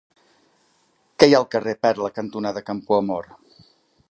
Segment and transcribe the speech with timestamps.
[1.19, 3.31] Què hi ha al carrer Perla cantonada Campoamor?